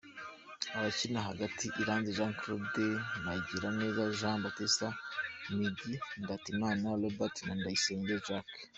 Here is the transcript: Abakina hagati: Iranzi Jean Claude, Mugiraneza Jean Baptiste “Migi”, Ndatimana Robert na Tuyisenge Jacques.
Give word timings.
Abakina 0.77 1.19
hagati: 1.29 1.65
Iranzi 1.81 2.15
Jean 2.17 2.33
Claude, 2.39 2.87
Mugiraneza 3.23 4.03
Jean 4.19 4.37
Baptiste 4.43 4.87
“Migi”, 5.55 5.93
Ndatimana 6.21 6.87
Robert 7.01 7.35
na 7.47 7.53
Tuyisenge 7.61 8.15
Jacques. 8.25 8.53